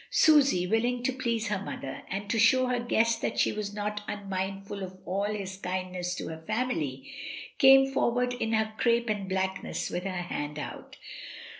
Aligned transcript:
Susy, 0.09 0.65
willing 0.65 1.03
to 1.03 1.13
please 1.13 1.49
her 1.49 1.59
mother, 1.61 2.01
and 2.09 2.27
to 2.27 2.39
show 2.39 2.65
her 2.65 2.79
guest 2.79 3.21
that 3.21 3.37
she 3.37 3.51
was 3.51 3.71
not 3.71 4.01
unmindful 4.07 4.81
of 4.81 4.97
all 5.05 5.25
his 5.31 5.57
kindness 5.57 6.15
to 6.15 6.27
her 6.29 6.41
family, 6.47 7.03
AT 7.03 7.03
A 7.03 7.03
WINDOW. 7.03 7.59
53 7.83 7.85
came 7.85 7.93
forward 7.93 8.33
in 8.33 8.53
her 8.53 8.73
crape 8.79 9.09
and 9.11 9.29
blackness 9.29 9.91
with 9.91 10.05
her 10.05 10.09
hand 10.23 10.57
out. 10.57 10.97